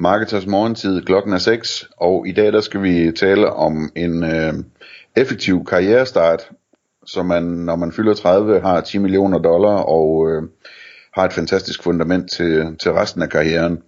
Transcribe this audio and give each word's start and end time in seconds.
Marketers 0.00 0.46
morgentid, 0.46 1.02
klokken 1.02 1.32
er 1.32 1.38
6, 1.38 1.88
og 1.96 2.28
i 2.28 2.32
dag 2.32 2.52
der 2.52 2.60
skal 2.60 2.82
vi 2.82 3.12
tale 3.12 3.52
om 3.52 3.90
en 3.96 4.24
øh, 4.24 4.54
effektiv 5.16 5.64
karrierestart, 5.64 6.50
så 7.06 7.22
man, 7.22 7.42
når 7.42 7.76
man 7.76 7.92
fylder 7.92 8.14
30, 8.14 8.60
har 8.60 8.80
10 8.80 8.98
millioner 8.98 9.38
dollar 9.38 9.76
og 9.76 10.30
øh, 10.30 10.42
har 11.14 11.24
et 11.24 11.32
fantastisk 11.32 11.82
fundament 11.82 12.30
til, 12.30 12.76
til 12.82 12.92
resten 12.92 13.22
af 13.22 13.28
karrieren. 13.28 13.78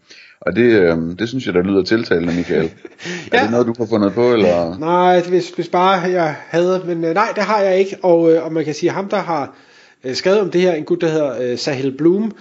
Og 0.41 0.57
det, 0.57 0.81
øh, 0.81 0.97
det 1.19 1.29
synes 1.29 1.47
jeg, 1.47 1.55
der 1.55 1.63
lyder 1.63 1.83
tiltalende, 1.83 2.35
Michael. 2.35 2.63
ja. 3.33 3.39
Er 3.39 3.43
det 3.43 3.51
noget, 3.51 3.67
du 3.67 3.75
har 3.79 3.87
fundet 3.87 4.13
på, 4.13 4.33
eller? 4.33 4.79
Nej, 4.79 5.23
hvis, 5.29 5.51
hvis 5.51 5.69
bare 5.69 6.01
jeg 6.01 6.37
havde, 6.49 6.83
men 6.87 7.05
øh, 7.05 7.15
nej, 7.15 7.33
det 7.35 7.43
har 7.43 7.61
jeg 7.61 7.79
ikke. 7.79 7.97
Og, 8.03 8.33
øh, 8.33 8.45
og 8.45 8.53
man 8.53 8.65
kan 8.65 8.75
sige, 8.75 8.91
at 8.91 8.97
ham, 8.97 9.09
der 9.09 9.19
har 9.19 9.55
øh, 10.05 10.15
skrevet 10.15 10.41
om 10.41 10.51
det 10.51 10.61
her, 10.61 10.73
en 10.73 10.85
gut, 10.85 11.01
der 11.01 11.09
hedder 11.09 11.43
øh, 11.43 11.59
Sahel 11.59 11.97
Bloom, 11.97 12.33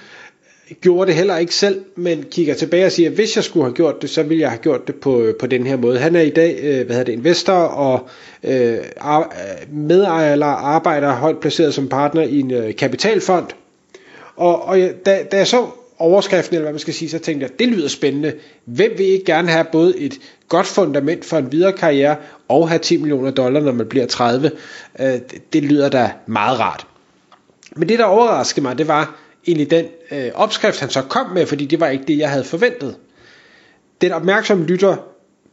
gjorde 0.82 1.08
det 1.08 1.16
heller 1.16 1.38
ikke 1.38 1.56
selv, 1.56 1.82
men 1.96 2.26
kigger 2.32 2.54
tilbage 2.54 2.86
og 2.86 2.92
siger, 2.92 3.10
at 3.10 3.16
hvis 3.16 3.36
jeg 3.36 3.44
skulle 3.44 3.64
have 3.64 3.74
gjort 3.74 4.02
det, 4.02 4.10
så 4.10 4.24
ville 4.24 4.42
jeg 4.42 4.50
have 4.50 4.62
gjort 4.62 4.88
det 4.88 4.96
på, 4.96 5.22
øh, 5.22 5.36
på 5.36 5.48
den 5.48 5.68
her 5.68 5.78
måde. 5.78 6.00
Han 6.00 6.16
er 6.16 6.22
i 6.22 6.30
dag 6.30 6.60
øh, 6.64 6.86
hvad 6.86 6.96
hedder 6.96 7.04
det, 7.04 7.14
investor 7.14 7.54
og 7.54 8.10
øh, 8.44 8.74
øh 8.74 8.80
medejer 9.72 10.34
eller 10.34 10.46
arbejder 10.46 11.14
højt 11.14 11.40
placeret 11.40 11.74
som 11.74 11.88
partner 11.88 12.22
i 12.22 12.40
en 12.40 12.52
øh, 12.52 12.76
kapitalfond. 12.76 13.46
Og, 14.36 14.66
og 14.66 14.78
da, 15.06 15.24
da 15.32 15.38
jeg 15.38 15.48
så 15.48 15.66
overskriften, 16.00 16.56
eller 16.56 16.64
hvad 16.64 16.74
man 16.74 16.80
skal 16.80 16.94
sige, 16.94 17.10
så 17.10 17.20
tænkte 17.20 17.44
jeg, 17.44 17.60
det 17.60 17.68
lyder 17.68 17.88
spændende. 17.88 18.34
Hvem 18.66 18.92
vil 18.98 19.06
ikke 19.06 19.26
gerne 19.26 19.50
have 19.50 19.66
både 19.72 20.00
et 20.00 20.14
godt 20.48 20.68
fundament 20.68 21.26
for 21.26 21.38
en 21.38 21.52
videre 21.52 21.74
karriere, 21.74 22.16
og 22.48 22.70
have 22.70 22.80
10 22.80 22.98
millioner 22.98 23.32
dollar, 23.32 23.60
når 23.60 23.72
man 23.72 23.88
bliver 23.88 24.06
30? 24.06 24.52
Øh, 25.00 25.06
det, 25.06 25.54
det 25.54 25.64
lyder 25.64 25.90
da 25.90 26.12
meget 26.26 26.60
rart. 26.60 26.88
Men 27.76 27.90
det, 27.90 28.00
der 28.00 28.06
overraskede 28.06 28.62
mig, 28.62 28.78
det 28.78 28.88
var, 28.88 29.21
egentlig 29.48 29.72
den 29.72 29.86
øh, 30.12 30.32
opskrift, 30.34 30.80
han 30.80 30.90
så 30.90 31.02
kom 31.02 31.30
med, 31.30 31.46
fordi 31.46 31.66
det 31.66 31.80
var 31.80 31.88
ikke 31.88 32.06
det, 32.08 32.18
jeg 32.18 32.30
havde 32.30 32.44
forventet. 32.44 32.96
Den 34.02 34.12
opmærksomme 34.12 34.66
lytter 34.66 34.96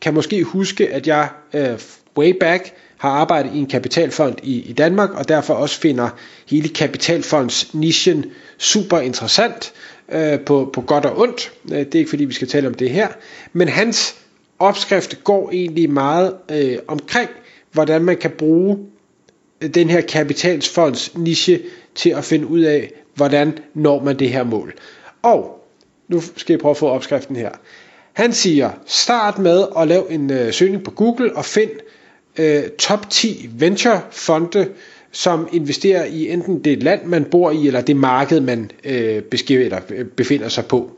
kan 0.01 0.15
måske 0.15 0.43
huske, 0.43 0.89
at 0.89 1.07
jeg 1.07 1.29
øh, 1.55 1.79
way 2.19 2.33
back 2.41 2.75
har 2.99 3.11
arbejdet 3.11 3.51
i 3.55 3.59
en 3.59 3.67
kapitalfond 3.67 4.37
i, 4.43 4.63
i 4.63 4.73
Danmark, 4.73 5.11
og 5.11 5.29
derfor 5.29 5.55
også 5.55 5.81
finder 5.81 6.09
hele 6.49 6.69
kapitalfonds 6.69 7.75
nichen 7.75 8.25
super 8.59 8.99
interessant 8.99 9.73
øh, 10.13 10.41
på, 10.41 10.71
på 10.73 10.81
godt 10.81 11.05
og 11.05 11.19
ondt. 11.21 11.53
Øh, 11.73 11.79
det 11.79 11.95
er 11.95 11.99
ikke 11.99 12.11
fordi, 12.11 12.25
vi 12.25 12.35
skal 12.35 12.49
tale 12.49 12.67
om 12.69 12.75
det 12.75 12.91
her. 12.91 13.09
Men 13.53 13.69
hans 13.69 14.15
opskrift 14.59 15.25
går 15.25 15.51
egentlig 15.53 15.91
meget 15.91 16.35
øh, 16.51 16.79
omkring, 16.89 17.31
hvordan 17.73 18.05
man 18.05 18.17
kan 18.17 18.31
bruge 18.31 18.79
øh, 19.61 19.75
den 19.75 19.91
her 19.91 20.01
kapitalfonds 20.01 21.17
niche 21.17 21.61
til 21.95 22.11
at 22.11 22.25
finde 22.25 22.47
ud 22.47 22.61
af, 22.61 22.93
hvordan 23.19 23.59
når 23.75 24.03
man 24.03 24.19
det 24.19 24.31
her 24.31 24.45
mål. 24.45 24.75
Og 25.23 25.65
nu 26.09 26.21
skal 26.21 26.53
jeg 26.53 26.61
prøve 26.61 26.71
at 26.71 26.77
få 26.77 26.89
opskriften 26.89 27.37
her. 27.37 27.51
Han 28.13 28.33
siger, 28.33 28.71
start 28.87 29.39
med 29.39 29.65
at 29.79 29.89
lave 29.89 30.11
en 30.11 30.33
øh, 30.33 30.53
søgning 30.53 30.85
på 30.85 30.91
Google 30.91 31.37
og 31.37 31.45
find 31.45 31.71
øh, 32.39 32.63
top 32.79 33.11
10 33.11 33.51
venturefonde, 33.53 34.69
som 35.13 35.49
investerer 35.53 36.05
i 36.05 36.29
enten 36.29 36.65
det 36.65 36.83
land, 36.83 37.05
man 37.05 37.25
bor 37.25 37.51
i, 37.51 37.67
eller 37.67 37.81
det 37.81 37.97
marked, 37.97 38.41
man 38.41 38.71
øh, 38.85 39.23
beskriver, 39.23 39.65
eller 39.65 39.81
øh, 39.91 40.07
befinder 40.07 40.49
sig 40.49 40.67
på. 40.67 40.91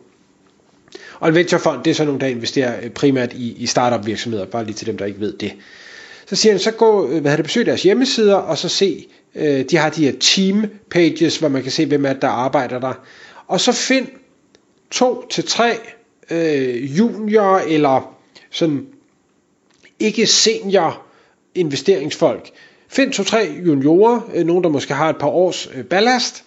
Og 1.21 1.29
en 1.29 1.35
venturefond, 1.35 1.85
det 1.85 1.91
er 1.91 1.95
så 1.95 2.05
nogen, 2.05 2.21
der 2.21 2.27
investerer 2.27 2.75
øh, 2.83 2.91
primært 2.91 3.33
i, 3.33 3.57
i 3.59 3.67
startup 3.67 4.07
virksomheder, 4.07 4.47
bare 4.47 4.65
lige 4.65 4.75
til 4.75 4.87
dem, 4.87 4.97
der 4.97 5.05
ikke 5.05 5.21
ved 5.21 5.33
det. 5.33 5.53
Så 6.31 6.37
siger 6.37 6.53
han, 6.53 6.61
så 6.61 6.71
gå, 6.71 7.09
øh, 7.09 7.21
hvad 7.21 7.37
det, 7.37 7.45
besøg 7.45 7.67
deres 7.67 7.83
hjemmesider, 7.83 8.35
og 8.35 8.59
så 8.59 8.69
se, 8.69 9.07
øh, 9.35 9.65
de 9.65 9.77
har 9.77 9.91
de 9.91 10.05
her 10.05 10.13
team 10.21 10.67
pages, 10.91 11.37
hvor 11.37 11.49
man 11.49 11.63
kan 11.63 11.73
se, 11.73 11.87
hvem 11.87 12.05
er 12.05 12.13
der 12.13 12.29
arbejder 12.29 12.79
der. 12.79 12.93
Og 13.47 13.61
så 13.61 13.73
find 13.73 14.07
to 14.91 15.27
til 15.27 15.45
tre 15.45 15.79
øh, 16.31 16.99
junior 16.99 17.59
eller 17.59 18.17
sådan 18.51 18.87
ikke 19.99 20.27
senior 20.27 21.03
investeringsfolk. 21.55 22.51
Find 22.89 23.13
to-tre 23.13 23.53
juniorer, 23.67 24.21
øh, 24.35 24.47
nogen 24.47 24.65
der 24.65 24.71
måske 24.71 24.95
har 24.95 25.11
et 25.11 25.19
par 25.19 25.29
års 25.29 25.69
øh, 25.75 25.85
ballast, 25.85 26.45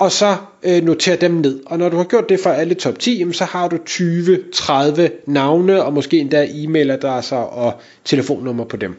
og 0.00 0.12
så 0.12 0.36
øh, 0.62 0.82
notere 0.84 1.16
dem 1.16 1.30
ned. 1.30 1.60
Og 1.66 1.78
når 1.78 1.88
du 1.88 1.96
har 1.96 2.04
gjort 2.04 2.28
det 2.28 2.40
for 2.40 2.50
alle 2.50 2.74
top 2.74 2.98
10, 2.98 3.32
så 3.32 3.44
har 3.44 3.68
du 3.68 3.76
20-30 3.76 5.00
navne, 5.26 5.84
og 5.84 5.92
måske 5.92 6.18
endda 6.18 6.46
e-mailadresser 6.46 7.36
og 7.36 7.80
telefonnummer 8.04 8.64
på 8.64 8.76
dem. 8.76 8.96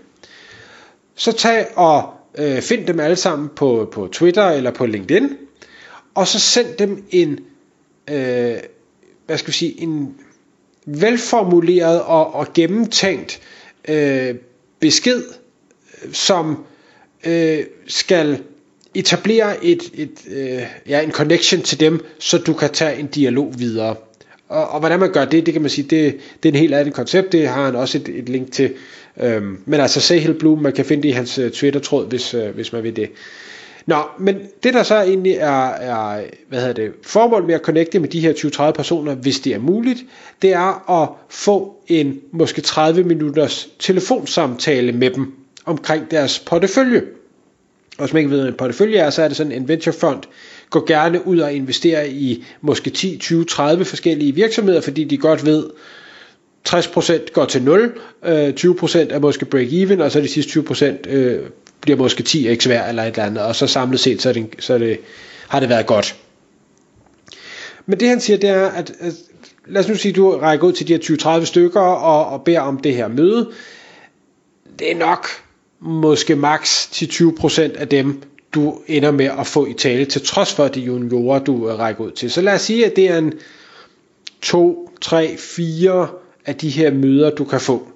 Så 1.15 1.31
tag 1.31 1.67
og 1.75 2.13
øh, 2.37 2.61
find 2.61 2.87
dem 2.87 2.99
alle 2.99 3.15
sammen 3.15 3.49
på, 3.55 3.89
på 3.93 4.07
Twitter 4.07 4.49
eller 4.49 4.71
på 4.71 4.85
LinkedIn, 4.85 5.29
og 6.15 6.27
så 6.27 6.39
send 6.39 6.67
dem 6.79 7.03
en, 7.09 7.39
øh, 8.09 8.55
hvad 9.25 9.37
skal 9.37 9.47
vi 9.47 9.53
sige, 9.53 9.81
en 9.81 10.15
velformuleret 10.85 12.01
og, 12.01 12.35
og 12.35 12.47
gennemtænkt 12.53 13.41
øh, 13.87 14.35
besked, 14.79 15.23
som 16.13 16.65
øh, 17.25 17.63
skal 17.87 18.43
etablere 18.95 19.65
et, 19.65 19.91
et, 19.93 20.11
øh, 20.31 20.61
ja, 20.87 21.01
en 21.01 21.11
connection 21.11 21.61
til 21.61 21.79
dem, 21.79 22.05
så 22.19 22.37
du 22.37 22.53
kan 22.53 22.69
tage 22.69 22.99
en 22.99 23.07
dialog 23.07 23.53
videre. 23.57 23.95
Og, 24.49 24.67
og 24.69 24.79
hvordan 24.79 24.99
man 24.99 25.11
gør 25.11 25.25
det, 25.25 25.45
det 25.45 25.53
kan 25.53 25.61
man 25.61 25.71
sige, 25.71 25.87
det, 25.89 26.17
det 26.43 26.49
er 26.49 26.53
en 26.53 26.59
helt 26.59 26.73
anden 26.73 26.93
koncept, 26.93 27.31
det 27.31 27.47
har 27.47 27.65
han 27.65 27.75
også 27.75 27.97
et, 27.97 28.09
et 28.09 28.29
link 28.29 28.51
til. 28.51 28.73
Øhm, 29.21 29.57
men 29.65 29.79
altså 29.79 30.01
Sahil 30.01 30.33
Bloom, 30.33 30.59
man 30.59 30.73
kan 30.73 30.85
finde 30.85 31.03
det 31.03 31.09
i 31.09 31.11
hans 31.11 31.39
uh, 31.39 31.49
Twitter-tråd, 31.49 32.09
hvis, 32.09 32.33
uh, 32.33 32.49
hvis 32.49 32.73
man 32.73 32.83
vil 32.83 32.95
det. 32.95 33.09
Nå, 33.85 33.95
men 34.19 34.35
det 34.63 34.73
der 34.73 34.83
så 34.83 34.95
egentlig 34.95 35.33
er, 35.33 35.69
er 35.69 36.23
hvad 36.49 36.59
hedder 36.59 36.73
det, 36.73 36.91
formålet 37.03 37.47
med 37.47 37.55
at 37.55 37.61
connecte 37.61 37.99
med 37.99 38.09
de 38.09 38.19
her 38.19 38.33
20-30 38.33 38.71
personer, 38.71 39.15
hvis 39.15 39.39
det 39.39 39.53
er 39.53 39.59
muligt, 39.59 40.03
det 40.41 40.53
er 40.53 41.01
at 41.01 41.09
få 41.29 41.75
en 41.87 42.19
måske 42.31 42.61
30 42.61 43.03
minutters 43.03 43.69
telefonsamtale 43.79 44.91
med 44.91 45.09
dem 45.09 45.33
omkring 45.65 46.11
deres 46.11 46.39
portefølje. 46.39 47.01
Og 48.01 48.07
hvis 48.07 48.13
man 48.13 48.19
ikke 48.19 48.31
ved, 48.31 48.39
hvad 48.39 48.49
en 48.49 48.57
portefølje 48.57 48.97
er, 48.97 49.09
så 49.09 49.23
er 49.23 49.27
det 49.27 49.37
sådan 49.37 49.51
en 49.51 49.67
venturefond, 49.67 50.23
går 50.69 50.85
gerne 50.87 51.27
ud 51.27 51.39
og 51.39 51.53
investerer 51.53 52.03
i 52.03 52.43
måske 52.61 52.89
10, 52.89 53.17
20, 53.17 53.45
30 53.45 53.85
forskellige 53.85 54.35
virksomheder, 54.35 54.81
fordi 54.81 55.03
de 55.03 55.17
godt 55.17 55.45
ved, 55.45 55.69
60% 56.69 57.31
går 57.33 57.45
til 57.45 57.61
0, 57.63 57.99
øh, 58.25 58.49
20% 58.59 58.97
er 58.97 59.19
måske 59.19 59.45
break-even, 59.45 60.01
og 60.03 60.11
så 60.11 60.21
de 60.21 60.27
sidste 60.27 60.59
20% 60.59 60.85
øh, 61.09 61.39
bliver 61.81 61.97
måske 61.97 62.23
10x 62.27 62.69
værd 62.69 62.89
eller 62.89 63.03
et 63.03 63.07
eller 63.07 63.23
andet, 63.23 63.43
og 63.43 63.55
så 63.55 63.67
samlet 63.67 63.99
set, 63.99 64.21
så, 64.21 64.29
er 64.29 64.33
det, 64.33 64.47
så 64.59 64.73
er 64.73 64.77
det, 64.77 64.99
har 65.47 65.59
det 65.59 65.69
været 65.69 65.85
godt. 65.85 66.15
Men 67.85 67.99
det 67.99 68.07
han 68.07 68.21
siger, 68.21 68.37
det 68.37 68.49
er, 68.49 68.65
at, 68.65 68.91
at 68.99 69.13
lad 69.67 69.81
os 69.81 69.87
nu 69.89 69.95
sige, 69.95 70.09
at 70.09 70.15
du 70.15 70.37
rækker 70.37 70.67
ud 70.67 70.73
til 70.73 70.87
de 70.87 70.93
her 70.93 71.39
20-30 71.39 71.45
stykker 71.45 71.81
og, 71.81 72.25
og 72.25 72.43
beder 72.43 72.59
om 72.59 72.77
det 72.79 72.95
her 72.95 73.07
møde. 73.07 73.51
Det 74.79 74.91
er 74.91 74.95
nok 74.95 75.27
måske 75.81 76.35
maks 76.35 76.87
til 76.87 77.05
20% 77.05 77.61
af 77.61 77.87
dem, 77.87 78.21
du 78.53 78.79
ender 78.87 79.11
med 79.11 79.25
at 79.39 79.47
få 79.47 79.65
i 79.65 79.73
tale, 79.73 80.05
til 80.05 80.25
trods 80.25 80.53
for 80.53 80.67
de 80.67 80.79
juniorer, 80.81 81.39
du 81.39 81.69
øh, 81.69 81.79
rækker 81.79 82.03
ud 82.03 82.11
til. 82.11 82.31
Så 82.31 82.41
lad 82.41 82.53
os 82.53 82.61
sige, 82.61 82.85
at 82.85 82.95
det 82.95 83.09
er 83.09 83.17
en 83.17 83.33
2, 84.41 84.89
3, 85.01 85.37
4 85.37 86.07
af 86.45 86.55
de 86.55 86.69
her 86.69 86.93
møder, 86.93 87.29
du 87.29 87.43
kan 87.43 87.61
få 87.61 87.87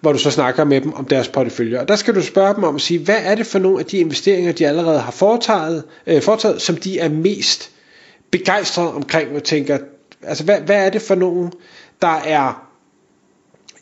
hvor 0.00 0.12
du 0.12 0.18
så 0.18 0.30
snakker 0.30 0.64
med 0.64 0.80
dem 0.80 0.92
om 0.92 1.04
deres 1.04 1.28
portefølje. 1.28 1.80
Og 1.80 1.88
der 1.88 1.96
skal 1.96 2.14
du 2.14 2.22
spørge 2.22 2.54
dem 2.54 2.64
om 2.64 2.74
at 2.74 2.80
sige, 2.80 3.00
hvad 3.00 3.18
er 3.22 3.34
det 3.34 3.46
for 3.46 3.58
nogle 3.58 3.78
af 3.78 3.86
de 3.86 3.98
investeringer, 3.98 4.52
de 4.52 4.66
allerede 4.66 4.98
har 4.98 5.10
foretaget, 5.10 5.84
øh, 6.06 6.22
foretaget 6.22 6.62
som 6.62 6.76
de 6.76 6.98
er 6.98 7.08
mest 7.08 7.70
begejstrede 8.30 8.92
omkring, 8.94 9.36
og 9.36 9.44
tænker, 9.44 9.78
altså 10.22 10.44
hvad, 10.44 10.60
hvad 10.60 10.86
er 10.86 10.90
det 10.90 11.02
for 11.02 11.14
nogle, 11.14 11.50
der 12.02 12.16
er, 12.16 12.68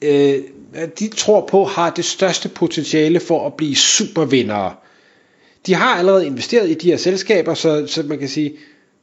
øh, 0.02 0.38
Øh, 0.76 0.88
de 0.98 1.08
tror 1.08 1.46
på, 1.46 1.64
har 1.64 1.90
det 1.90 2.04
største 2.04 2.48
potentiale 2.48 3.20
for 3.20 3.46
at 3.46 3.54
blive 3.54 3.76
supervindere. 3.76 4.74
De 5.66 5.74
har 5.74 5.94
allerede 5.98 6.26
investeret 6.26 6.70
i 6.70 6.74
de 6.74 6.90
her 6.90 6.96
selskaber, 6.96 7.54
så, 7.54 7.86
så 7.86 8.02
man 8.02 8.18
kan 8.18 8.28
sige, 8.28 8.50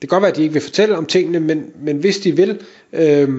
det 0.02 0.10
kan 0.10 0.16
godt 0.16 0.22
være, 0.22 0.31
at 0.31 0.38
de 0.38 0.42
ikke 0.42 0.54
vil 0.54 0.62
fortælle 0.62 0.98
om 0.98 1.06
tingene, 1.06 1.40
men, 1.40 1.66
men 1.81 1.98
hvis 1.98 2.18
de 2.18 2.36
vil, 2.36 2.60
øh, 2.94 3.30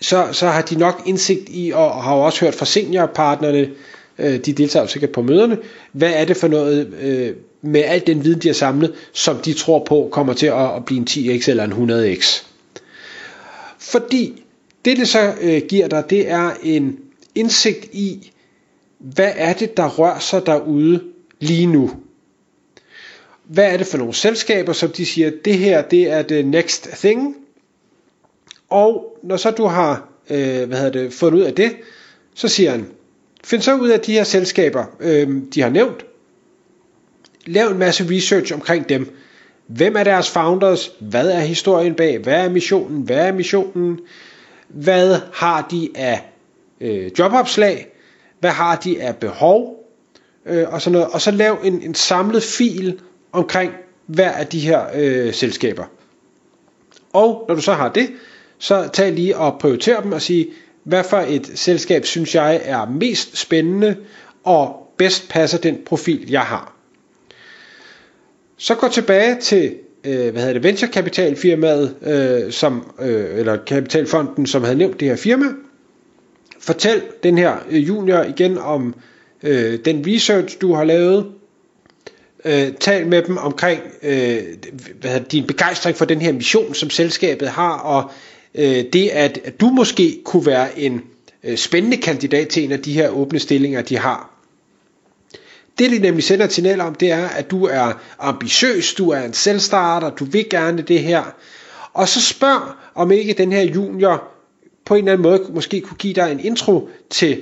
så, 0.00 0.28
så 0.32 0.46
har 0.46 0.62
de 0.62 0.78
nok 0.78 1.02
indsigt 1.06 1.48
i, 1.48 1.72
og 1.74 2.02
har 2.02 2.16
jo 2.16 2.22
også 2.22 2.44
hørt 2.44 2.54
fra 2.54 2.66
seniorpartnerne, 2.66 3.70
øh, 4.18 4.44
de 4.44 4.52
deltager 4.52 4.86
sikkert 4.86 5.10
på 5.10 5.22
møderne, 5.22 5.58
hvad 5.92 6.12
er 6.14 6.24
det 6.24 6.36
for 6.36 6.48
noget 6.48 6.94
øh, 7.00 7.32
med 7.62 7.82
al 7.84 8.02
den 8.06 8.24
viden, 8.24 8.40
de 8.40 8.48
har 8.48 8.54
samlet, 8.54 8.92
som 9.12 9.36
de 9.36 9.52
tror 9.52 9.84
på 9.84 10.08
kommer 10.12 10.32
til 10.32 10.46
at, 10.46 10.76
at 10.76 10.84
blive 10.84 10.98
en 11.00 11.06
10x 11.10 11.50
eller 11.50 11.64
en 11.64 11.90
100x. 11.90 12.44
Fordi 13.78 14.42
det, 14.84 14.96
det 14.96 15.08
så 15.08 15.34
øh, 15.40 15.62
giver 15.68 15.88
dig, 15.88 16.04
det 16.10 16.30
er 16.30 16.50
en 16.62 16.98
indsigt 17.34 17.84
i, 17.92 18.32
hvad 18.98 19.32
er 19.36 19.52
det, 19.52 19.76
der 19.76 19.88
rører 19.88 20.18
sig 20.18 20.46
derude 20.46 21.02
lige 21.40 21.66
nu? 21.66 21.90
Hvad 23.44 23.72
er 23.72 23.76
det 23.76 23.86
for 23.86 23.98
nogle 23.98 24.14
selskaber, 24.14 24.72
som 24.72 24.90
de 24.90 25.06
siger, 25.06 25.30
det 25.44 25.58
her 25.58 25.82
det 25.82 26.10
er 26.10 26.22
det 26.22 26.46
next 26.46 26.88
thing? 26.92 27.36
Og 28.68 29.18
når 29.22 29.36
så 29.36 29.50
du 29.50 29.64
har 29.64 30.08
øh, 30.30 30.68
hvad 30.68 30.78
hedder 30.78 30.90
det, 31.02 31.12
fundet 31.12 31.38
ud 31.38 31.44
af 31.44 31.54
det, 31.54 31.76
så 32.34 32.48
siger 32.48 32.70
han, 32.70 32.86
find 33.44 33.62
så 33.62 33.74
ud 33.76 33.88
af 33.88 34.00
de 34.00 34.12
her 34.12 34.24
selskaber, 34.24 34.84
øh, 35.00 35.28
de 35.54 35.60
har 35.60 35.70
nævnt. 35.70 36.04
Lav 37.46 37.68
en 37.70 37.78
masse 37.78 38.06
research 38.10 38.54
omkring 38.54 38.88
dem. 38.88 39.16
Hvem 39.66 39.96
er 39.96 40.04
deres 40.04 40.30
founders? 40.30 40.90
Hvad 41.00 41.30
er 41.30 41.40
historien 41.40 41.94
bag? 41.94 42.18
Hvad 42.18 42.44
er 42.44 42.48
missionen? 42.48 43.02
Hvad 43.02 43.26
er 43.26 43.32
missionen? 43.32 44.00
Hvad 44.68 45.20
har 45.32 45.68
de 45.70 45.88
af 45.94 46.30
øh, 46.80 47.10
jobopslag? 47.18 47.88
Hvad 48.40 48.50
har 48.50 48.76
de 48.76 49.02
af 49.02 49.16
behov? 49.16 49.76
Øh, 50.46 50.72
og, 50.72 50.82
sådan 50.82 50.92
noget. 50.92 51.08
og 51.08 51.20
så 51.20 51.30
lav 51.30 51.58
en, 51.64 51.82
en 51.82 51.94
samlet 51.94 52.42
fil 52.42 53.00
omkring 53.32 53.72
hver 54.06 54.30
af 54.30 54.46
de 54.46 54.60
her 54.60 54.84
øh, 54.94 55.34
selskaber. 55.34 55.84
Og 57.12 57.44
når 57.48 57.54
du 57.54 57.60
så 57.60 57.72
har 57.72 57.88
det, 57.88 58.10
så 58.58 58.88
tag 58.92 59.12
lige 59.12 59.36
og 59.36 59.58
prioriter 59.60 60.00
dem 60.00 60.12
og 60.12 60.22
sige, 60.22 60.48
hvad 60.84 61.04
for 61.04 61.24
et 61.28 61.50
selskab 61.54 62.04
synes 62.04 62.34
jeg 62.34 62.60
er 62.64 62.86
mest 62.86 63.36
spændende 63.38 63.96
og 64.44 64.92
bedst 64.96 65.28
passer 65.28 65.58
den 65.58 65.78
profil, 65.86 66.30
jeg 66.30 66.40
har. 66.40 66.76
Så 68.56 68.74
gå 68.74 68.88
tilbage 68.88 69.40
til 69.40 69.74
øh, 70.04 70.30
hvad 70.30 70.42
hedder 70.42 70.52
det, 70.52 70.62
venturekapitalfirmaet, 70.62 71.96
øh, 72.02 72.52
som, 72.52 72.92
øh, 73.00 73.38
eller 73.38 73.56
kapitalfonden, 73.56 74.46
som 74.46 74.62
havde 74.64 74.78
nævnt 74.78 75.00
det 75.00 75.08
her 75.08 75.16
firma. 75.16 75.46
Fortæl 76.60 77.02
den 77.22 77.38
her 77.38 77.56
øh, 77.70 77.88
junior 77.88 78.22
igen 78.22 78.58
om 78.58 78.94
øh, 79.42 79.78
den 79.84 80.04
research, 80.06 80.60
du 80.60 80.74
har 80.74 80.84
lavet. 80.84 81.26
Øh, 82.44 82.72
tal 82.80 83.06
med 83.06 83.22
dem 83.22 83.36
omkring 83.36 83.80
øh, 84.02 84.42
hvad 85.00 85.10
hedder, 85.10 85.28
din 85.28 85.46
begejstring 85.46 85.96
for 85.96 86.04
den 86.04 86.20
her 86.20 86.32
mission, 86.32 86.74
som 86.74 86.90
selskabet 86.90 87.48
har, 87.48 87.72
og 87.72 88.10
øh, 88.54 88.84
det, 88.92 89.08
at, 89.08 89.38
at 89.44 89.60
du 89.60 89.68
måske 89.68 90.20
kunne 90.24 90.46
være 90.46 90.78
en 90.78 91.02
øh, 91.44 91.56
spændende 91.56 91.96
kandidat 91.96 92.48
til 92.48 92.64
en 92.64 92.72
af 92.72 92.80
de 92.80 92.92
her 92.92 93.08
åbne 93.08 93.38
stillinger, 93.38 93.82
de 93.82 93.98
har. 93.98 94.30
Det 95.78 95.90
de 95.90 95.98
nemlig 95.98 96.24
sender 96.24 96.44
et 96.44 96.52
signal 96.52 96.80
om, 96.80 96.94
det 96.94 97.10
er, 97.10 97.28
at 97.28 97.50
du 97.50 97.64
er 97.64 97.92
ambitiøs, 98.18 98.94
du 98.94 99.10
er 99.10 99.20
en 99.20 99.32
selvstarter, 99.32 100.10
du 100.10 100.24
vil 100.24 100.48
gerne 100.50 100.82
det 100.82 101.00
her. 101.00 101.22
Og 101.92 102.08
så 102.08 102.20
spørg, 102.20 102.74
om 102.94 103.12
ikke 103.12 103.32
den 103.32 103.52
her 103.52 103.62
junior 103.62 104.28
på 104.90 104.94
en 104.94 104.98
eller 104.98 105.12
anden 105.12 105.22
måde 105.22 105.52
måske 105.54 105.80
kunne 105.80 105.96
give 105.96 106.14
dig 106.14 106.32
en 106.32 106.40
intro 106.40 106.88
til 107.10 107.40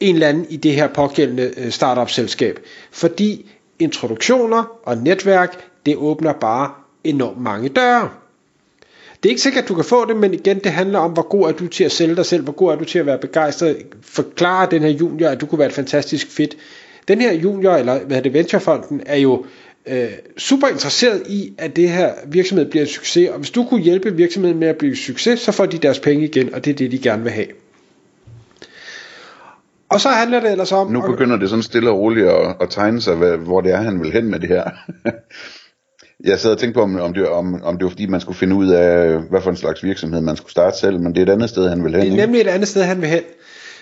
en 0.00 0.14
eller 0.14 0.28
anden 0.28 0.46
i 0.50 0.56
det 0.56 0.72
her 0.72 0.88
pågældende 0.88 1.52
øh, 1.56 1.70
startup-selskab. 1.70 2.58
Fordi 2.90 3.50
introduktioner 3.78 4.78
og 4.82 4.96
netværk, 4.96 5.68
det 5.86 5.96
åbner 5.96 6.32
bare 6.32 6.70
enormt 7.04 7.40
mange 7.40 7.68
døre. 7.68 8.10
Det 9.22 9.28
er 9.28 9.30
ikke 9.30 9.42
sikkert, 9.42 9.62
at 9.62 9.68
du 9.68 9.74
kan 9.74 9.84
få 9.84 10.04
det, 10.04 10.16
men 10.16 10.34
igen, 10.34 10.58
det 10.58 10.72
handler 10.72 10.98
om, 10.98 11.12
hvor 11.12 11.28
god 11.28 11.48
er 11.48 11.52
du 11.52 11.66
til 11.66 11.84
at 11.84 11.92
sælge 11.92 12.16
dig 12.16 12.26
selv, 12.26 12.42
hvor 12.42 12.52
god 12.52 12.72
er 12.72 12.76
du 12.76 12.84
til 12.84 12.98
at 12.98 13.06
være 13.06 13.18
begejstret, 13.18 13.76
forklare 14.02 14.68
den 14.70 14.82
her 14.82 14.90
junior, 14.90 15.28
at 15.28 15.40
du 15.40 15.46
kunne 15.46 15.58
være 15.58 15.68
et 15.68 15.74
fantastisk 15.74 16.30
fit. 16.30 16.56
Den 17.08 17.20
her 17.20 17.32
junior, 17.32 17.72
eller 17.72 18.04
hvad 18.04 18.16
er 18.16 18.20
det, 18.20 18.32
venturefonden, 18.32 19.02
er 19.06 19.16
jo 19.16 19.44
øh, 19.86 20.08
super 20.38 20.68
interesseret 20.68 21.22
i, 21.26 21.54
at 21.58 21.76
det 21.76 21.90
her 21.90 22.14
virksomhed 22.26 22.70
bliver 22.70 22.84
en 22.84 22.90
succes, 22.90 23.28
og 23.30 23.38
hvis 23.38 23.50
du 23.50 23.64
kunne 23.64 23.82
hjælpe 23.82 24.16
virksomheden 24.16 24.58
med 24.58 24.68
at 24.68 24.76
blive 24.76 24.96
succes, 24.96 25.40
så 25.40 25.52
får 25.52 25.66
de 25.66 25.78
deres 25.78 26.00
penge 26.00 26.24
igen, 26.24 26.54
og 26.54 26.64
det 26.64 26.70
er 26.70 26.74
det, 26.74 26.92
de 26.92 26.98
gerne 26.98 27.22
vil 27.22 27.32
have. 27.32 27.46
Og 29.88 30.00
så 30.00 30.08
handler 30.08 30.40
det 30.40 30.50
ellers 30.50 30.72
om... 30.72 30.92
Nu 30.92 31.00
begynder 31.00 31.36
det 31.36 31.48
sådan 31.48 31.62
stille 31.62 31.90
og 31.90 31.98
roligt 31.98 32.26
at, 32.26 32.56
at 32.60 32.70
tegne 32.70 33.00
sig, 33.00 33.16
hvad, 33.16 33.36
hvor 33.36 33.60
det 33.60 33.72
er, 33.72 33.76
han 33.76 34.00
vil 34.00 34.12
hen 34.12 34.30
med 34.30 34.40
det 34.40 34.48
her. 34.48 34.64
Jeg 36.24 36.40
sad 36.40 36.50
og 36.50 36.58
tænkte 36.58 36.78
på, 36.78 36.82
om, 36.82 37.00
om, 37.00 37.14
det, 37.14 37.28
om, 37.28 37.62
om 37.62 37.78
det 37.78 37.84
var 37.84 37.90
fordi, 37.90 38.06
man 38.06 38.20
skulle 38.20 38.38
finde 38.38 38.56
ud 38.56 38.68
af, 38.68 39.18
hvad 39.30 39.40
for 39.40 39.50
en 39.50 39.56
slags 39.56 39.84
virksomhed 39.84 40.20
man 40.20 40.36
skulle 40.36 40.50
starte 40.50 40.78
selv, 40.78 41.00
men 41.00 41.14
det 41.14 41.18
er 41.18 41.26
et 41.26 41.30
andet 41.30 41.50
sted, 41.50 41.68
han 41.68 41.84
vil 41.84 41.94
hen. 41.94 42.02
Det 42.02 42.12
er 42.12 42.26
nemlig 42.26 42.40
et 42.40 42.46
andet 42.46 42.68
sted, 42.68 42.82
han 42.82 43.00
vil 43.00 43.08
hen. 43.08 43.22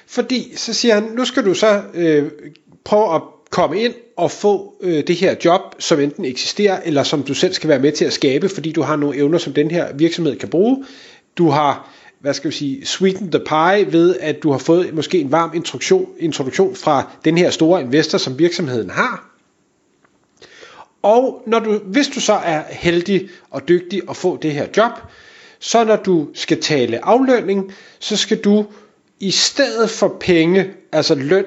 Fordi 0.07 0.57
så 0.57 0.75
siger 0.75 0.95
han, 0.95 1.03
nu 1.03 1.25
skal 1.25 1.45
du 1.45 1.55
så 1.55 1.83
øh, 1.95 2.31
prøve 2.85 3.15
at 3.15 3.23
komme 3.53 3.81
ind 3.81 3.95
og 4.17 4.31
få 4.31 4.75
øh, 4.81 5.07
det 5.07 5.17
her 5.17 5.35
job, 5.45 5.61
som 5.79 6.01
enten 6.01 6.25
eksisterer, 6.25 6.81
eller 6.85 7.03
som 7.03 7.23
du 7.23 7.35
selv 7.35 7.53
skal 7.53 7.69
være 7.69 7.79
med 7.79 7.93
til 7.93 8.05
at 8.05 8.13
skabe, 8.13 8.49
fordi 8.49 8.73
du 8.73 8.83
har 8.83 8.97
nogle 8.97 9.17
evner, 9.17 9.39
som 9.39 9.53
den 9.53 9.71
her 9.71 9.93
virksomhed 9.95 10.37
kan 10.39 10.49
bruge. 10.49 10.85
Du 11.37 11.51
har, 11.51 11.91
hvad 12.21 12.35
skal 12.35 12.51
vi 12.51 12.55
sige, 12.55 12.87
sweeten 12.87 13.31
the 13.31 13.41
pie 13.41 13.93
ved, 13.93 14.17
at 14.21 14.43
du 14.43 14.51
har 14.51 14.59
fået 14.59 14.95
måske 14.95 15.21
en 15.21 15.33
varm 15.33 15.51
introduktion, 15.55 16.09
introduktion 16.19 16.77
fra 16.77 17.11
den 17.25 17.39
her 17.39 17.51
store 17.51 17.81
investor, 17.81 18.19
som 18.19 18.39
virksomheden 18.39 18.91
har. 18.91 19.29
Og 21.03 21.43
når 21.47 21.59
du, 21.59 21.79
hvis 21.79 22.09
du 22.09 22.21
så 22.21 22.33
er 22.33 22.63
heldig 22.71 23.29
og 23.51 23.69
dygtig 23.69 24.03
at 24.11 24.17
få 24.17 24.39
det 24.43 24.53
her 24.53 24.67
job, 24.77 24.93
så 25.59 25.85
når 25.85 25.97
du 25.97 26.29
skal 26.35 26.61
tale 26.61 27.05
aflønning, 27.05 27.73
så 28.01 28.17
skal 28.17 28.39
du 28.39 28.67
i 29.21 29.31
stedet 29.31 29.91
for 29.91 30.17
penge, 30.21 30.71
altså 30.93 31.15
løn, 31.15 31.45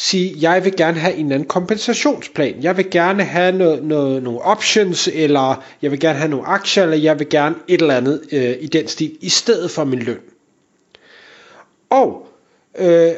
sige, 0.00 0.34
jeg 0.40 0.64
vil 0.64 0.76
gerne 0.76 0.98
have 0.98 1.14
en 1.14 1.32
anden 1.32 1.48
kompensationsplan. 1.48 2.56
Jeg 2.62 2.76
vil 2.76 2.90
gerne 2.90 3.24
have 3.24 3.52
noget, 3.52 3.84
noget, 3.84 4.22
nogle 4.22 4.40
options, 4.42 5.08
eller 5.14 5.64
jeg 5.82 5.90
vil 5.90 6.00
gerne 6.00 6.18
have 6.18 6.30
nogle 6.30 6.46
aktier, 6.46 6.82
eller 6.82 6.96
jeg 6.96 7.18
vil 7.18 7.28
gerne 7.28 7.54
et 7.68 7.80
eller 7.80 7.96
andet 7.96 8.22
øh, 8.32 8.56
i 8.60 8.66
den 8.66 8.88
stil, 8.88 9.16
i 9.20 9.28
stedet 9.28 9.70
for 9.70 9.84
min 9.84 9.98
løn. 9.98 10.18
Og 11.90 12.28
øh, 12.78 13.10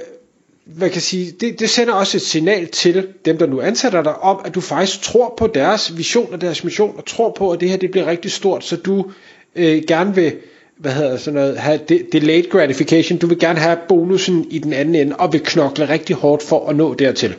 hvad 0.65 0.91
kan 0.91 1.01
sige, 1.01 1.31
det, 1.41 1.61
det 1.61 1.71
sender 1.71 1.95
også 1.95 2.17
et 2.17 2.23
signal 2.23 2.69
til 2.69 3.09
dem, 3.25 3.39
der 3.39 3.47
nu 3.47 3.61
ansætter 3.61 4.03
dig, 4.03 4.17
om 4.19 4.41
at 4.45 4.55
du 4.55 4.61
faktisk 4.61 5.03
tror 5.03 5.35
på 5.39 5.47
deres 5.47 5.97
vision 5.97 6.33
og 6.33 6.41
deres 6.41 6.65
mission, 6.65 6.95
og 6.97 7.07
tror 7.07 7.31
på, 7.39 7.51
at 7.53 7.61
det 7.61 7.71
her 7.71 7.77
det 7.77 7.91
bliver 7.91 8.07
rigtig 8.07 8.33
stort, 8.33 8.65
så 8.65 8.77
du 8.77 9.11
øh, 9.57 9.83
gerne 9.89 10.15
vil 10.15 10.33
hvad 10.81 10.93
hedder 10.93 11.17
sådan 11.17 11.41
noget, 11.41 11.59
have 11.59 11.79
delayed 12.13 12.51
gratification, 12.51 13.19
du 13.19 13.27
vil 13.27 13.39
gerne 13.39 13.59
have 13.59 13.79
bonusen 13.89 14.47
i 14.51 14.59
den 14.59 14.73
anden 14.73 14.95
ende, 14.95 15.17
og 15.17 15.33
vil 15.33 15.41
knokle 15.45 15.89
rigtig 15.89 16.17
hårdt 16.17 16.43
for 16.43 16.69
at 16.69 16.77
nå 16.77 16.95
dertil. 16.95 17.35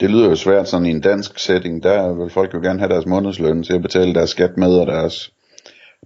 Det 0.00 0.10
lyder 0.10 0.28
jo 0.28 0.36
svært 0.36 0.68
sådan 0.68 0.86
i 0.86 0.90
en 0.90 1.00
dansk 1.00 1.38
setting, 1.38 1.82
der 1.82 2.14
vil 2.14 2.30
folk 2.30 2.54
jo 2.54 2.58
gerne 2.58 2.78
have 2.78 2.88
deres 2.88 3.06
månedsløn 3.06 3.62
til 3.62 3.72
at 3.72 3.82
betale 3.82 4.14
deres 4.14 4.30
skat 4.30 4.56
med, 4.56 4.72
og 4.78 4.86
deres, 4.86 5.32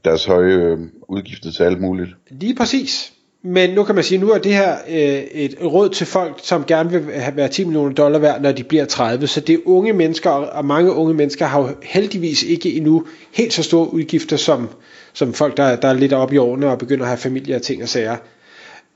deres 0.04 0.24
høje 0.24 0.54
øh, 0.54 0.78
udgifter 1.08 1.52
til 1.52 1.62
alt 1.62 1.80
muligt. 1.80 2.10
Lige 2.30 2.54
præcis. 2.54 3.12
Men 3.42 3.70
nu 3.70 3.84
kan 3.84 3.94
man 3.94 4.04
sige, 4.04 4.18
nu 4.18 4.30
er 4.30 4.38
det 4.38 4.52
her 4.54 4.76
øh, 4.88 5.22
et 5.32 5.56
råd 5.64 5.88
til 5.88 6.06
folk, 6.06 6.40
som 6.42 6.64
gerne 6.64 6.90
vil 6.90 7.14
have 7.14 7.36
være 7.36 7.48
10 7.48 7.64
millioner 7.64 7.94
dollar 7.94 8.18
værd, 8.18 8.42
når 8.42 8.52
de 8.52 8.64
bliver 8.64 8.84
30. 8.84 9.26
Så 9.26 9.40
det 9.40 9.54
er 9.54 9.58
unge 9.64 9.92
mennesker, 9.92 10.30
og 10.30 10.64
mange 10.64 10.92
unge 10.92 11.14
mennesker 11.14 11.46
har 11.46 11.60
jo 11.60 11.68
heldigvis 11.82 12.42
ikke 12.42 12.72
endnu 12.72 13.06
helt 13.32 13.52
så 13.52 13.62
store 13.62 13.94
udgifter 13.94 14.36
som, 14.36 14.68
som 15.12 15.34
folk, 15.34 15.56
der, 15.56 15.76
der 15.76 15.88
er 15.88 15.92
lidt 15.92 16.12
oppe 16.12 16.34
i 16.34 16.38
årene 16.38 16.70
og 16.70 16.78
begynder 16.78 17.04
at 17.04 17.08
have 17.08 17.18
familie 17.18 17.56
og 17.56 17.62
ting 17.62 17.82
og 17.82 17.88
sager. 17.88 18.16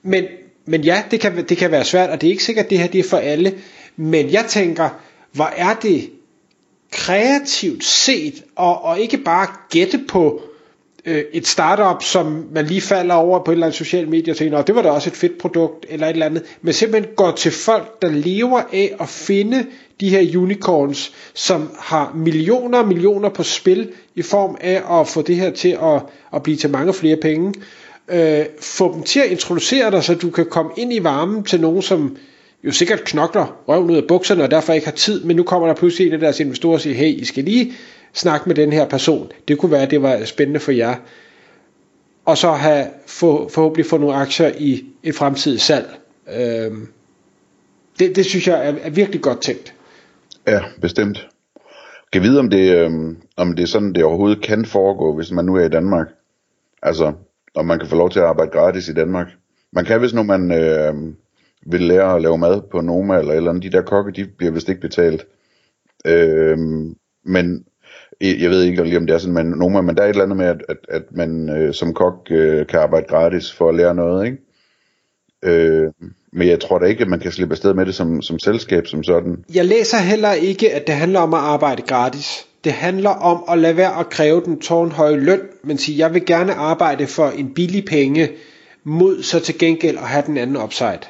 Men, 0.02 0.24
men 0.66 0.80
ja, 0.80 1.02
det 1.10 1.20
kan, 1.20 1.44
det 1.48 1.56
kan 1.56 1.70
være 1.70 1.84
svært, 1.84 2.10
og 2.10 2.20
det 2.20 2.26
er 2.26 2.30
ikke 2.30 2.44
sikkert, 2.44 2.64
at 2.64 2.70
det 2.70 2.78
her 2.78 2.86
det 2.86 2.98
er 2.98 3.08
for 3.08 3.16
alle. 3.16 3.54
Men 3.96 4.32
jeg 4.32 4.44
tænker, 4.48 4.88
hvor 5.32 5.52
er 5.56 5.74
det 5.74 6.10
kreativt 6.90 7.84
set, 7.84 8.44
og, 8.56 8.84
og 8.84 9.00
ikke 9.00 9.18
bare 9.18 9.46
gætte 9.70 10.00
på, 10.08 10.42
øh, 11.06 11.22
et 11.32 11.46
startup, 11.46 12.02
som 12.02 12.48
man 12.54 12.66
lige 12.66 12.80
falder 12.80 13.14
over 13.14 13.44
på 13.44 13.50
et 13.50 13.54
eller 13.54 13.66
andet 13.66 13.78
socialt 13.78 14.08
medie 14.08 14.32
og 14.32 14.36
tænker, 14.36 14.62
det 14.62 14.74
var 14.74 14.82
da 14.82 14.90
også 14.90 15.10
et 15.10 15.16
fedt 15.16 15.38
produkt, 15.38 15.86
eller 15.88 16.06
et 16.06 16.12
eller 16.12 16.26
andet, 16.26 16.42
men 16.62 16.74
simpelthen 16.74 17.14
går 17.16 17.30
til 17.30 17.52
folk, 17.52 18.02
der 18.02 18.08
lever 18.08 18.60
af 18.72 18.96
at 19.00 19.08
finde 19.08 19.66
de 20.00 20.10
her 20.10 20.38
unicorns, 20.38 21.12
som 21.34 21.70
har 21.78 22.12
millioner 22.14 22.78
og 22.78 22.88
millioner 22.88 23.28
på 23.28 23.42
spil, 23.42 23.88
i 24.14 24.22
form 24.22 24.56
af 24.60 25.00
at 25.00 25.08
få 25.08 25.22
det 25.22 25.36
her 25.36 25.50
til 25.50 25.78
at, 25.82 26.02
at 26.34 26.42
blive 26.42 26.56
til 26.56 26.70
mange 26.70 26.94
flere 26.94 27.16
penge. 27.16 27.54
Øh, 28.08 28.44
få 28.60 28.94
dem 28.94 29.02
til 29.02 29.20
at 29.20 29.30
introducere 29.30 29.90
dig, 29.90 30.04
så 30.04 30.14
du 30.14 30.30
kan 30.30 30.46
komme 30.46 30.72
ind 30.76 30.92
i 30.92 31.04
varmen 31.04 31.44
til 31.44 31.60
nogen, 31.60 31.82
som 31.82 32.16
jo 32.64 32.72
sikkert 32.72 33.04
knokler 33.04 33.56
røven 33.68 33.90
ud 33.90 33.96
af 33.96 34.02
bukserne, 34.08 34.42
og 34.42 34.50
derfor 34.50 34.72
ikke 34.72 34.86
har 34.86 34.92
tid, 34.92 35.24
men 35.24 35.36
nu 35.36 35.42
kommer 35.42 35.68
der 35.68 35.74
pludselig 35.74 36.06
en 36.06 36.12
af 36.12 36.18
deres 36.18 36.40
investorer 36.40 36.74
og 36.74 36.80
siger, 36.80 36.96
hey, 36.96 37.08
I 37.08 37.24
skal 37.24 37.44
lige 37.44 37.72
snakke 38.12 38.48
med 38.48 38.54
den 38.54 38.72
her 38.72 38.88
person. 38.88 39.32
Det 39.48 39.58
kunne 39.58 39.72
være, 39.72 39.82
at 39.82 39.90
det 39.90 40.02
var 40.02 40.24
spændende 40.24 40.60
for 40.60 40.72
jer. 40.72 40.94
Og 42.24 42.38
så 42.38 42.52
have 42.52 42.86
få, 43.06 43.48
forhåbentlig 43.48 43.86
få 43.86 43.98
nogle 43.98 44.14
aktier 44.14 44.52
i 44.58 44.84
et 45.02 45.14
fremtidigt 45.14 45.62
salg. 45.62 45.86
Øhm, 46.38 46.88
det, 47.98 48.16
det 48.16 48.26
synes 48.26 48.48
jeg 48.48 48.68
er, 48.68 48.74
er 48.82 48.90
virkelig 48.90 49.20
godt 49.20 49.40
tænkt. 49.42 49.74
Ja, 50.46 50.60
bestemt. 50.80 51.28
Kan 52.12 52.22
vide, 52.22 52.38
om 52.38 52.50
det, 52.50 52.78
øhm, 52.78 53.16
om 53.36 53.56
det 53.56 53.62
er 53.62 53.66
sådan, 53.66 53.92
det 53.92 54.04
overhovedet 54.04 54.42
kan 54.42 54.64
foregå, 54.64 55.16
hvis 55.16 55.30
man 55.30 55.44
nu 55.44 55.56
er 55.56 55.64
i 55.64 55.68
Danmark. 55.68 56.06
Altså, 56.82 57.12
om 57.54 57.66
man 57.66 57.78
kan 57.78 57.88
få 57.88 57.96
lov 57.96 58.10
til 58.10 58.18
at 58.18 58.26
arbejde 58.26 58.50
gratis 58.50 58.88
i 58.88 58.94
Danmark. 58.94 59.26
Man 59.72 59.84
kan, 59.84 60.00
hvis 60.00 60.14
nu 60.14 60.22
man 60.22 60.52
øh, 60.52 60.94
vil 61.66 61.80
lære 61.80 62.14
at 62.14 62.22
lave 62.22 62.38
mad 62.38 62.60
på 62.70 62.80
Noma 62.80 63.18
eller 63.18 63.34
eller 63.34 63.50
andet. 63.50 63.62
De 63.62 63.76
der 63.76 63.82
kokke, 63.82 64.12
de 64.12 64.26
bliver 64.38 64.52
vist 64.52 64.68
ikke 64.68 64.80
betalt. 64.80 65.26
Øh, 66.06 66.58
men 67.24 67.64
jeg 68.22 68.50
ved 68.50 68.62
ikke 68.62 68.84
lige 68.84 68.96
om 68.96 69.06
det 69.06 69.14
er 69.14 69.18
sådan, 69.18 69.34
men, 69.34 69.46
nogen, 69.46 69.86
men 69.86 69.96
der 69.96 70.02
er 70.02 70.06
et 70.06 70.10
eller 70.10 70.24
andet 70.24 70.36
med, 70.36 70.46
at, 70.46 70.62
at, 70.68 70.76
at 70.88 71.02
man 71.10 71.50
øh, 71.50 71.74
som 71.74 71.94
kok 71.94 72.14
øh, 72.30 72.66
kan 72.66 72.80
arbejde 72.80 73.06
gratis 73.06 73.52
for 73.52 73.68
at 73.68 73.74
lære 73.74 73.94
noget, 73.94 74.26
ikke? 74.26 74.38
Øh, 75.44 75.90
men 76.32 76.48
jeg 76.48 76.60
tror 76.60 76.78
da 76.78 76.86
ikke, 76.86 77.02
at 77.02 77.08
man 77.08 77.20
kan 77.20 77.32
slippe 77.32 77.52
afsted 77.52 77.74
med 77.74 77.86
det 77.86 77.94
som, 77.94 78.22
som 78.22 78.38
selskab 78.38 78.86
som 78.86 79.02
sådan. 79.02 79.44
Jeg 79.54 79.64
læser 79.64 79.98
heller 79.98 80.32
ikke, 80.32 80.74
at 80.74 80.86
det 80.86 80.94
handler 80.94 81.20
om 81.20 81.34
at 81.34 81.40
arbejde 81.40 81.82
gratis. 81.82 82.46
Det 82.64 82.72
handler 82.72 83.10
om 83.10 83.44
at 83.48 83.58
lade 83.58 83.76
være 83.76 84.00
at 84.00 84.10
kræve 84.10 84.42
den 84.44 84.60
tårnhøje 84.60 85.16
løn, 85.16 85.40
men 85.64 85.78
sige, 85.78 85.98
jeg 85.98 86.14
vil 86.14 86.26
gerne 86.26 86.54
arbejde 86.54 87.06
for 87.06 87.28
en 87.28 87.54
billig 87.54 87.84
penge, 87.84 88.28
mod 88.84 89.22
så 89.22 89.40
til 89.40 89.58
gengæld 89.58 89.96
at 89.96 90.08
have 90.08 90.24
den 90.26 90.36
anden 90.36 90.56
upside. 90.56 91.00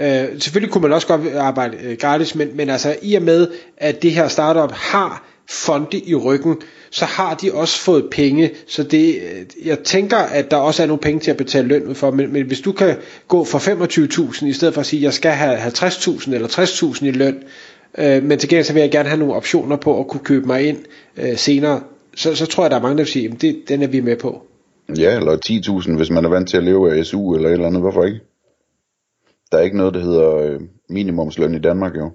Øh, 0.00 0.24
selvfølgelig 0.38 0.72
kunne 0.72 0.82
man 0.82 0.92
også 0.92 1.06
godt 1.06 1.34
arbejde 1.34 1.76
øh, 1.84 1.96
gratis, 2.00 2.34
men, 2.34 2.48
men 2.54 2.70
altså 2.70 2.96
i 3.02 3.14
og 3.14 3.22
med, 3.22 3.48
at 3.76 4.02
det 4.02 4.12
her 4.12 4.28
startup 4.28 4.72
har 4.72 5.24
fonde 5.48 5.98
i 5.98 6.14
ryggen, 6.14 6.56
så 6.90 7.04
har 7.04 7.34
de 7.34 7.52
også 7.52 7.80
fået 7.80 8.04
penge, 8.10 8.50
så 8.66 8.82
det, 8.82 9.14
øh, 9.14 9.66
jeg 9.66 9.78
tænker, 9.78 10.16
at 10.16 10.50
der 10.50 10.56
også 10.56 10.82
er 10.82 10.86
nogle 10.86 11.00
penge 11.00 11.20
til 11.20 11.30
at 11.30 11.36
betale 11.36 11.68
løn 11.68 11.82
ud 11.82 11.94
for, 11.94 12.10
men, 12.10 12.32
men 12.32 12.46
hvis 12.46 12.60
du 12.60 12.72
kan 12.72 12.96
gå 13.28 13.44
for 13.44 13.58
25.000, 13.58 14.46
i 14.46 14.52
stedet 14.52 14.74
for 14.74 14.80
at 14.80 14.86
sige, 14.86 15.00
at 15.00 15.04
jeg 15.04 15.12
skal 15.12 15.30
have 15.30 15.58
50.000 15.58 16.34
eller 16.34 16.48
60.000 16.48 17.06
i 17.06 17.10
løn, 17.10 17.42
øh, 17.98 18.22
men 18.22 18.38
til 18.38 18.48
gengæld 18.48 18.64
så 18.64 18.72
vil 18.72 18.80
jeg 18.80 18.90
gerne 18.90 19.08
have 19.08 19.18
nogle 19.18 19.34
optioner 19.34 19.76
på 19.76 20.00
at 20.00 20.08
kunne 20.08 20.24
købe 20.24 20.46
mig 20.46 20.68
ind 20.68 20.78
øh, 21.16 21.36
senere, 21.36 21.80
så, 22.16 22.34
så 22.34 22.46
tror 22.46 22.64
jeg, 22.64 22.70
der 22.70 22.76
er 22.76 22.82
mange, 22.82 22.96
der 22.96 23.04
vil 23.04 23.12
sige, 23.12 23.30
at 23.32 23.42
det, 23.42 23.62
den 23.68 23.82
er 23.82 23.86
vi 23.86 24.00
med 24.00 24.16
på. 24.16 24.42
Ja, 24.98 25.16
eller 25.16 25.38
10.000, 25.86 25.96
hvis 25.96 26.10
man 26.10 26.24
er 26.24 26.28
vant 26.28 26.48
til 26.48 26.56
at 26.56 26.64
leve 26.64 26.98
af 26.98 27.06
SU 27.06 27.34
eller 27.34 27.48
et 27.48 27.52
eller 27.52 27.66
andet, 27.66 27.80
hvorfor 27.80 28.04
ikke? 28.04 28.20
Der 29.52 29.58
er 29.58 29.62
ikke 29.62 29.76
noget, 29.76 29.94
der 29.94 30.00
hedder 30.00 30.36
øh, 30.36 30.60
minimumsløn 30.88 31.54
i 31.54 31.58
Danmark 31.58 31.96
jo. 31.96 32.10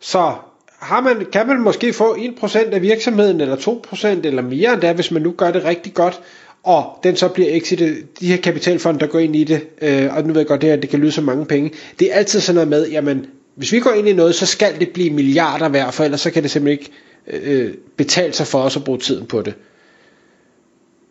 Så 0.00 0.32
har 0.78 1.00
man, 1.00 1.26
kan 1.32 1.46
man 1.46 1.60
måske 1.60 1.92
få 1.92 2.14
1% 2.14 2.58
af 2.58 2.82
virksomheden, 2.82 3.40
eller 3.40 3.56
2%, 3.56 4.06
eller 4.06 4.42
mere 4.42 4.72
end 4.72 4.80
det, 4.80 4.94
hvis 4.94 5.10
man 5.10 5.22
nu 5.22 5.32
gør 5.32 5.50
det 5.50 5.64
rigtig 5.64 5.94
godt, 5.94 6.20
og 6.62 6.98
den 7.02 7.16
så 7.16 7.28
bliver 7.28 7.48
exitet, 7.50 8.20
de 8.20 8.26
her 8.26 8.36
kapitalfonde, 8.36 9.00
der 9.00 9.06
går 9.06 9.18
ind 9.18 9.36
i 9.36 9.44
det, 9.44 9.66
øh, 9.82 10.16
og 10.16 10.22
nu 10.22 10.32
ved 10.32 10.40
jeg 10.40 10.46
godt, 10.46 10.60
det, 10.60 10.68
her, 10.68 10.76
det 10.76 10.90
kan 10.90 11.00
lyde 11.00 11.12
så 11.12 11.20
mange 11.20 11.46
penge, 11.46 11.72
det 11.98 12.12
er 12.12 12.14
altid 12.14 12.40
sådan 12.40 12.54
noget 12.54 12.68
med, 12.68 12.90
jamen, 12.90 13.26
hvis 13.54 13.72
vi 13.72 13.80
går 13.80 13.90
ind 13.90 14.08
i 14.08 14.12
noget, 14.12 14.34
så 14.34 14.46
skal 14.46 14.80
det 14.80 14.88
blive 14.88 15.10
milliarder 15.10 15.68
værd, 15.68 15.92
for 15.92 16.04
ellers 16.04 16.20
så 16.20 16.30
kan 16.30 16.42
det 16.42 16.50
simpelthen 16.50 16.80
ikke 16.80 17.46
øh, 17.46 17.66
øh 17.66 17.74
betale 17.96 18.32
sig 18.32 18.46
for 18.46 18.58
os 18.58 18.76
at 18.76 18.84
bruge 18.84 18.98
tiden 18.98 19.26
på 19.26 19.42
det. 19.42 19.54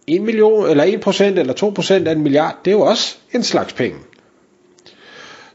1 0.07 0.21
million, 0.21 0.69
eller 0.69 0.83
1% 0.83 1.23
eller 1.23 2.01
2% 2.03 2.07
af 2.07 2.11
en 2.11 2.21
milliard, 2.21 2.57
det 2.65 2.71
er 2.71 2.75
jo 2.75 2.81
også 2.81 3.17
en 3.33 3.43
slags 3.43 3.73
penge. 3.73 3.97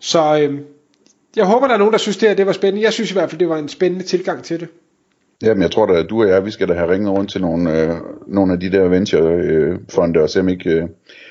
Så 0.07 0.41
øh, 0.41 0.61
jeg 1.37 1.45
håber, 1.45 1.67
der 1.67 1.75
er 1.75 1.79
nogen, 1.79 1.93
der 1.93 1.99
synes, 1.99 2.17
det 2.17 2.29
her 2.29 2.37
det 2.37 2.47
var 2.47 2.53
spændende. 2.53 2.85
Jeg 2.85 2.93
synes 2.93 3.11
i 3.11 3.15
hvert 3.15 3.31
fald, 3.31 3.39
det 3.39 3.49
var 3.49 3.59
en 3.59 3.69
spændende 3.69 4.05
tilgang 4.05 4.43
til 4.43 4.61
det. 4.61 4.69
Jamen, 5.43 5.63
jeg 5.63 5.71
tror 5.71 5.87
da, 5.87 5.93
at 5.93 6.11
du 6.11 6.23
og 6.23 6.29
jeg, 6.29 6.45
vi 6.45 6.51
skal 6.51 6.69
da 6.69 6.75
have 6.75 6.93
ringet 6.93 7.11
rundt 7.11 7.31
til 7.31 7.41
nogle, 7.41 7.83
øh, 7.83 7.97
nogle 8.27 8.53
af 8.53 8.61
de 8.61 8.73
der 8.73 8.89
venture-fonde, 8.89 10.21
og 10.21 10.31
se 10.31 10.41
om, 10.41 10.49
ikke, 10.49 10.71
øh, 10.71 10.89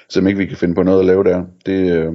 se 0.10 0.20
om 0.20 0.28
ikke 0.28 0.38
vi 0.38 0.46
kan 0.46 0.58
finde 0.58 0.76
på 0.76 0.84
noget 0.84 1.00
at 1.00 1.06
lave 1.06 1.24
der. 1.24 1.44
Det, 1.66 1.92
øh, 1.92 2.14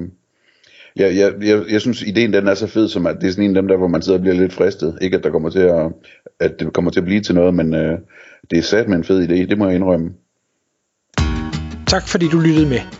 jeg, 0.96 1.16
jeg, 1.16 1.32
jeg, 1.42 1.62
jeg 1.70 1.80
synes, 1.80 2.02
ideen 2.02 2.32
den 2.32 2.48
er 2.48 2.54
så 2.54 2.66
fed, 2.66 2.88
som 2.88 3.06
at 3.06 3.16
det 3.20 3.26
er 3.26 3.30
sådan 3.30 3.44
en 3.44 3.56
af 3.56 3.62
dem 3.62 3.68
der, 3.68 3.76
hvor 3.76 3.88
man 3.88 4.02
sidder 4.02 4.18
og 4.18 4.22
bliver 4.22 4.36
lidt 4.36 4.52
fristet. 4.52 4.98
Ikke 5.00 5.16
at 5.16 5.24
der 5.24 5.30
kommer 5.30 5.50
til 5.50 5.60
at, 5.60 5.92
at 6.40 6.60
det 6.60 6.72
kommer 6.72 6.90
til 6.90 7.00
at 7.00 7.04
blive 7.04 7.20
til 7.20 7.34
noget, 7.34 7.54
men 7.54 7.74
øh, 7.74 7.98
det 8.50 8.58
er 8.58 8.62
sat 8.62 8.88
med 8.88 8.96
en 8.96 9.04
fed 9.04 9.28
idé, 9.28 9.34
det 9.34 9.58
må 9.58 9.66
jeg 9.66 9.74
indrømme. 9.74 10.10
Tak 11.86 12.08
fordi 12.08 12.28
du 12.28 12.38
lyttede 12.38 12.68
med. 12.68 12.99